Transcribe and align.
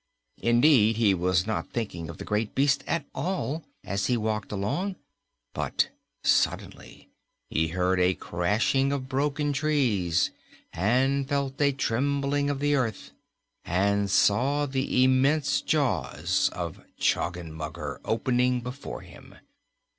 Indeed, 0.41 0.95
he 0.97 1.13
was 1.13 1.45
not 1.45 1.69
thinking 1.69 2.09
of 2.09 2.17
the 2.17 2.25
Great 2.25 2.55
Beast 2.55 2.83
at 2.87 3.05
all 3.13 3.63
as 3.83 4.07
he 4.07 4.17
walked 4.17 4.51
along, 4.51 4.95
but 5.53 5.89
suddenly 6.23 7.09
he 7.51 7.67
heard 7.67 7.99
a 7.99 8.15
crashing 8.15 8.91
of 8.91 9.07
broken 9.07 9.53
trees 9.53 10.31
and 10.73 11.29
felt 11.29 11.61
a 11.61 11.71
trembling 11.71 12.49
of 12.49 12.57
the 12.59 12.73
earth 12.73 13.11
and 13.63 14.09
saw 14.09 14.65
the 14.65 15.03
immense 15.03 15.61
jaws 15.61 16.49
of 16.51 16.83
Choggenmugger 16.99 17.99
opening 18.03 18.59
before 18.59 19.01
him. 19.01 19.35